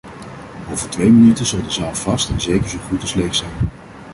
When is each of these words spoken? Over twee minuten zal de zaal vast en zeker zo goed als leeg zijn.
Over 0.71 0.89
twee 0.89 1.09
minuten 1.11 1.45
zal 1.45 1.63
de 1.63 1.71
zaal 1.71 1.93
vast 1.95 2.29
en 2.29 2.41
zeker 2.41 2.69
zo 2.69 2.77
goed 2.77 3.01
als 3.01 3.13
leeg 3.13 3.35
zijn. 3.35 3.69